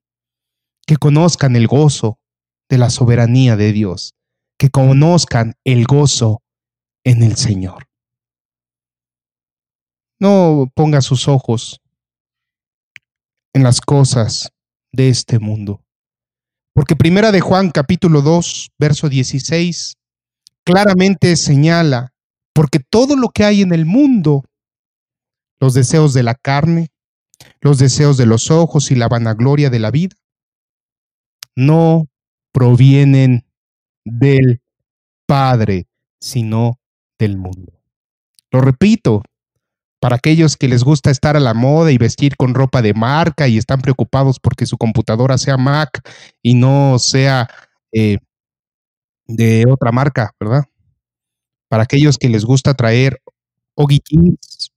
[0.86, 2.20] que conozcan el gozo
[2.68, 4.14] de la soberanía de Dios,
[4.58, 6.42] que conozcan el gozo
[7.06, 7.88] en el Señor.
[10.20, 11.80] No ponga sus ojos
[13.54, 14.52] en las cosas
[14.92, 15.82] de este mundo.
[16.74, 19.96] Porque primera de Juan capítulo 2, verso 16,
[20.64, 22.14] claramente señala,
[22.54, 24.46] porque todo lo que hay en el mundo,
[25.60, 26.90] los deseos de la carne,
[27.60, 30.16] los deseos de los ojos y la vanagloria de la vida,
[31.56, 32.08] no
[32.54, 33.46] provienen
[34.06, 34.62] del
[35.28, 35.88] Padre,
[36.20, 36.80] sino
[37.20, 37.82] del mundo.
[38.52, 39.24] Lo repito,
[40.02, 43.48] para aquellos que les gusta estar a la moda y vestir con ropa de marca
[43.48, 46.02] y están preocupados porque su computadora sea Mac
[46.42, 47.48] y no sea
[47.92, 48.18] eh,
[49.28, 50.64] de otra marca, ¿verdad?
[51.70, 53.22] Para aquellos que les gusta traer
[53.76, 54.72] Oggy Jeans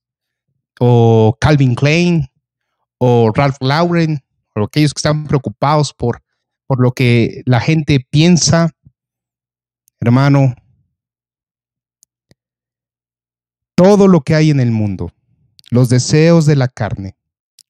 [0.79, 2.29] o Calvin Klein
[2.99, 4.23] o Ralph Lauren,
[4.55, 6.21] o aquellos que están preocupados por,
[6.67, 8.69] por lo que la gente piensa,
[9.99, 10.53] hermano,
[13.75, 15.11] todo lo que hay en el mundo,
[15.75, 17.17] los deseos de la carne,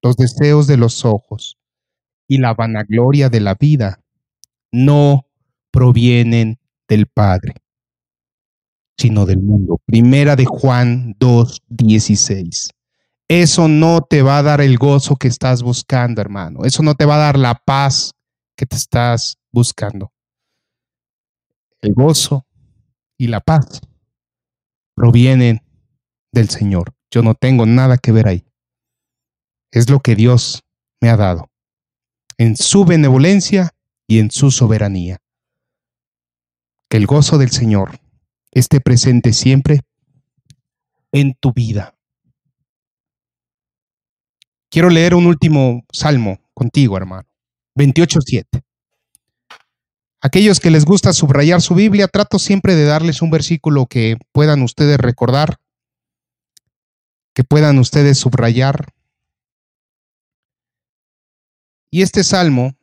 [0.03, 1.57] los deseos de los ojos
[2.27, 3.99] y la vanagloria de la vida,
[4.71, 5.27] no
[5.71, 7.55] provienen del Padre,
[8.95, 9.81] sino del mundo.
[9.85, 12.69] Primera de Juan 2.16.
[13.27, 16.63] Eso no te va a dar el gozo que estás buscando, hermano.
[16.63, 18.13] Eso no te va a dar la paz
[18.55, 20.13] que te estás buscando.
[21.81, 22.45] El gozo
[23.17, 23.81] y la paz
[24.93, 25.63] provienen
[26.31, 26.94] del Señor.
[27.15, 28.43] Yo no tengo nada que ver ahí.
[29.71, 30.65] Es lo que Dios
[30.99, 31.49] me ha dado
[32.37, 33.73] en su benevolencia
[34.05, 35.21] y en su soberanía
[36.89, 38.01] que el gozo del Señor
[38.51, 39.79] esté presente siempre
[41.13, 41.95] en tu vida.
[44.69, 47.29] Quiero leer un último salmo contigo, hermano.
[47.75, 48.61] 28.7.
[50.19, 54.63] Aquellos que les gusta subrayar su Biblia, trato siempre de darles un versículo que puedan
[54.63, 55.59] ustedes recordar,
[57.35, 58.91] que puedan ustedes subrayar.
[61.91, 62.75] Y este salmo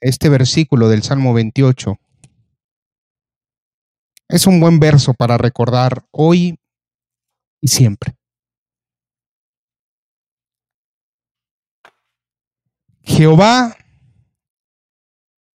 [0.00, 1.98] este versículo del Salmo 28
[4.28, 6.58] es un buen verso para recordar hoy
[7.60, 8.14] y siempre.
[13.02, 13.76] Jehová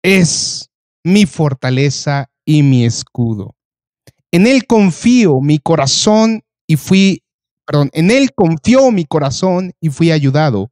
[0.03, 0.71] es
[1.03, 3.57] mi fortaleza y mi escudo.
[4.31, 7.25] En él confío mi corazón y fui,
[7.67, 10.71] perdón, en él confió mi corazón y fui ayudado,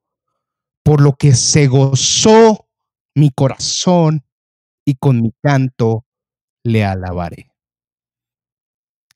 [0.85, 2.69] por lo que se gozó
[3.17, 4.23] mi corazón
[4.85, 6.05] y con mi canto
[6.65, 7.51] le alabaré.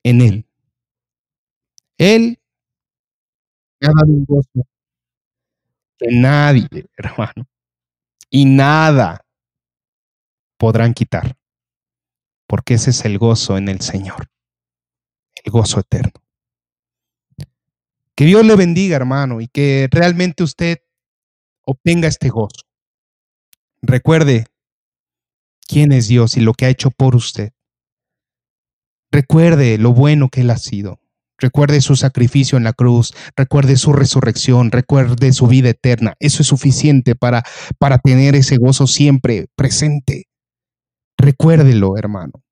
[0.04, 0.46] En Él.
[1.98, 2.40] Él
[3.80, 4.66] me ha dado un gozo
[5.98, 7.46] que nadie, hermano,
[8.30, 9.24] y nada
[10.58, 11.36] podrán quitar,
[12.46, 14.28] porque ese es el gozo en el Señor,
[15.44, 16.12] el gozo eterno.
[18.20, 20.80] Que Dios le bendiga, hermano, y que realmente usted
[21.64, 22.66] obtenga este gozo.
[23.80, 24.44] Recuerde
[25.66, 27.54] quién es Dios y lo que ha hecho por usted.
[29.10, 31.00] Recuerde lo bueno que Él ha sido.
[31.38, 36.12] Recuerde su sacrificio en la cruz, recuerde su resurrección, recuerde su vida eterna.
[36.20, 37.42] Eso es suficiente para,
[37.78, 40.26] para tener ese gozo siempre presente.
[41.16, 42.42] Recuérdelo, hermano.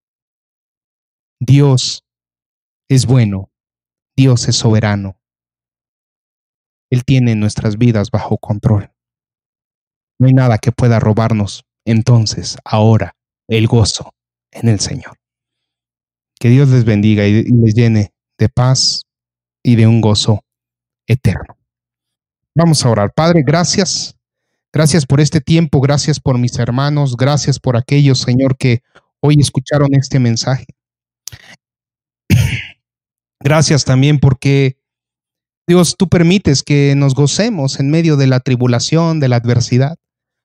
[1.39, 2.07] Dios
[2.89, 3.51] es bueno,
[4.17, 5.18] Dios es soberano.
[6.91, 8.91] Él tiene nuestras vidas bajo control.
[10.19, 13.17] No hay nada que pueda robarnos entonces, ahora,
[13.49, 14.13] el gozo
[14.51, 15.17] en el Señor.
[16.39, 19.07] Que Dios les bendiga y les llene de paz
[19.63, 20.45] y de un gozo
[21.07, 21.57] eterno.
[22.55, 23.13] Vamos a orar.
[23.15, 24.17] Padre, gracias.
[24.73, 28.83] Gracias por este tiempo, gracias por mis hermanos, gracias por aquellos, Señor, que
[29.21, 30.67] hoy escucharon este mensaje.
[33.41, 34.78] Gracias también porque,
[35.69, 39.99] Dios, tú permites que nos gocemos en medio de la tribulación, de la adversidad,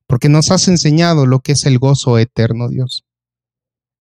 [0.06, 3.06] porque nos has enseñado lo que es el gozo eterno, Dios.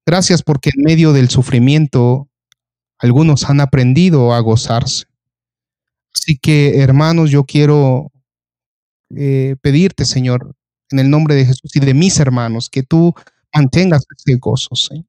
[0.04, 2.28] Gracias porque en medio del sufrimiento
[2.98, 5.04] algunos han aprendido a gozarse.
[6.12, 8.10] Así que, hermanos, yo quiero
[9.14, 10.56] eh, pedirte, Señor,
[10.90, 13.14] en el nombre de Jesús y de mis hermanos, que tú
[13.54, 15.06] mantengas ese gozo, Señor.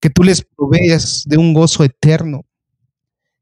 [0.00, 2.44] Que tú les proveas de un gozo eterno,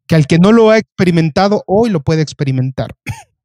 [0.06, 2.94] que al que no lo ha experimentado, hoy lo puede experimentar.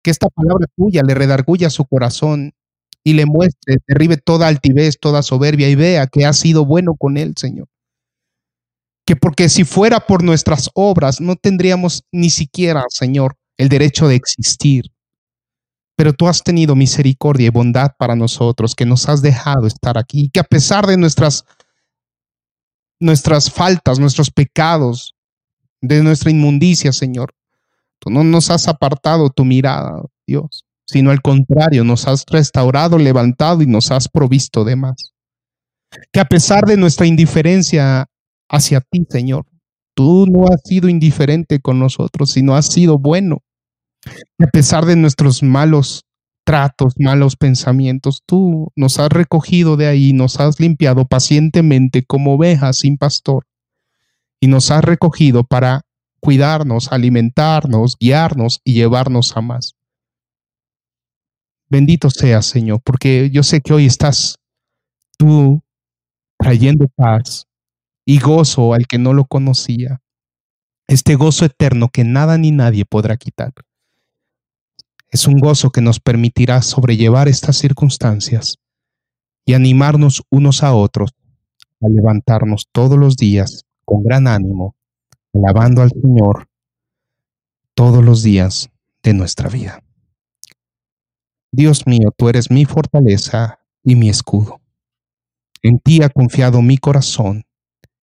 [0.00, 2.54] Que esta palabra tuya le redarguya su corazón
[3.02, 7.16] y le muestre, derribe toda altivez, toda soberbia y vea que ha sido bueno con
[7.16, 7.66] él, Señor.
[9.04, 14.14] Que porque si fuera por nuestras obras, no tendríamos ni siquiera, Señor, el derecho de
[14.14, 14.84] existir.
[15.96, 20.26] Pero tú has tenido misericordia y bondad para nosotros, que nos has dejado estar aquí,
[20.26, 21.44] y que a pesar de nuestras,
[23.00, 25.16] nuestras faltas, nuestros pecados,
[25.80, 27.34] de nuestra inmundicia, Señor.
[27.98, 33.62] Tú no nos has apartado tu mirada, Dios, sino al contrario, nos has restaurado, levantado
[33.62, 35.12] y nos has provisto de más.
[36.12, 38.06] Que a pesar de nuestra indiferencia
[38.48, 39.46] hacia ti, Señor,
[39.94, 43.42] tú no has sido indiferente con nosotros, sino has sido bueno.
[44.38, 46.04] A pesar de nuestros malos
[46.44, 52.78] tratos, malos pensamientos, tú nos has recogido de ahí, nos has limpiado pacientemente como ovejas
[52.78, 53.47] sin pastor
[54.40, 55.82] y nos has recogido para
[56.20, 59.74] cuidarnos, alimentarnos, guiarnos y llevarnos a más.
[61.68, 64.36] Bendito seas, Señor, porque yo sé que hoy estás
[65.18, 65.62] tú
[66.38, 67.46] trayendo paz
[68.06, 70.00] y gozo al que no lo conocía.
[70.86, 73.52] Este gozo eterno que nada ni nadie podrá quitar.
[75.10, 78.56] Es un gozo que nos permitirá sobrellevar estas circunstancias
[79.44, 81.10] y animarnos unos a otros
[81.80, 84.76] a levantarnos todos los días con gran ánimo,
[85.32, 86.46] alabando al Señor
[87.74, 88.68] todos los días
[89.02, 89.82] de nuestra vida.
[91.50, 94.60] Dios mío, tú eres mi fortaleza y mi escudo.
[95.62, 97.44] En ti ha confiado mi corazón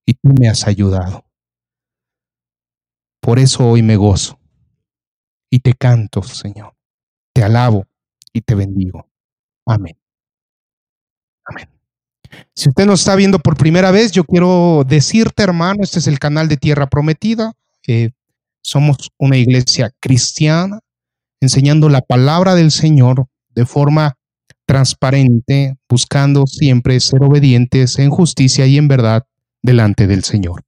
[0.07, 1.23] y tú me has ayudado.
[3.21, 4.39] Por eso hoy me gozo
[5.51, 6.75] y te canto, Señor.
[7.31, 7.85] Te alabo
[8.33, 9.07] y te bendigo.
[9.67, 9.95] Amén.
[11.45, 11.74] Amén.
[12.53, 16.19] Si usted nos está viendo por primera vez, yo quiero decirte, hermano, este es el
[16.19, 17.53] canal de Tierra Prometida.
[18.61, 20.79] somos una iglesia cristiana
[21.39, 24.17] enseñando la palabra del Señor de forma
[24.65, 29.23] transparente, buscando siempre ser obedientes en justicia y en verdad
[29.61, 30.63] delante del Señor.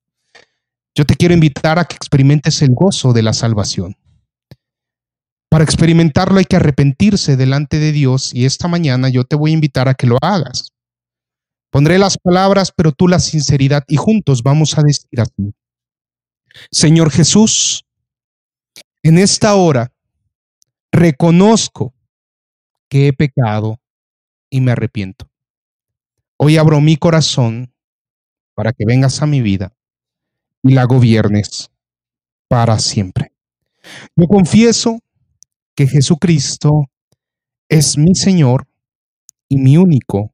[0.95, 3.95] Yo te quiero invitar a que experimentes el gozo de la salvación.
[5.49, 9.53] Para experimentarlo hay que arrepentirse delante de Dios y esta mañana yo te voy a
[9.53, 10.73] invitar a que lo hagas.
[11.69, 15.53] Pondré las palabras, pero tú la sinceridad y juntos vamos a decir así.
[16.71, 17.85] Señor Jesús,
[19.03, 19.91] en esta hora
[20.91, 21.93] reconozco
[22.89, 23.79] que he pecado
[24.49, 25.29] y me arrepiento.
[26.37, 27.73] Hoy abro mi corazón
[28.53, 29.73] para que vengas a mi vida
[30.63, 31.69] y la gobiernes
[32.47, 33.33] para siempre.
[34.15, 34.99] Yo confieso
[35.75, 36.89] que Jesucristo
[37.69, 38.67] es mi Señor
[39.49, 40.33] y mi único